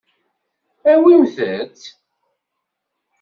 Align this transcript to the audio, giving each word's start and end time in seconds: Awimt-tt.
Awimt-tt. 0.91 1.83